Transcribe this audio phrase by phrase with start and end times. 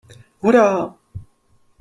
[0.41, 0.95] Hurá!